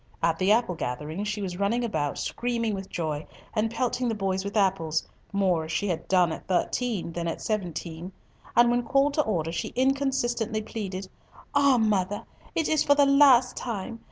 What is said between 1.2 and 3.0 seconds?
she was running about, screaming with